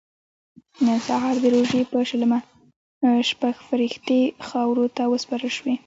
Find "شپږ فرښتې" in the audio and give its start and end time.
3.29-4.21